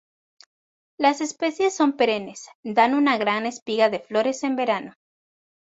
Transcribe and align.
Las 0.97 1.21
especies 1.21 1.75
son 1.75 1.93
perennes, 1.95 2.49
dan 2.63 2.95
una 2.95 3.19
gran 3.19 3.45
espiga 3.45 3.91
de 3.91 3.99
flores 3.99 4.43
en 4.43 4.55
verano. 4.55 4.95